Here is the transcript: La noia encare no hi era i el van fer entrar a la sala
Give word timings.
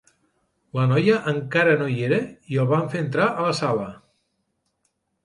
La 0.77 0.85
noia 0.91 1.17
encare 1.33 1.75
no 1.81 1.89
hi 1.95 1.99
era 2.05 2.19
i 2.53 2.57
el 2.63 2.71
van 2.71 2.87
fer 2.95 3.03
entrar 3.05 3.29
a 3.35 3.47
la 3.49 3.53
sala 3.59 3.87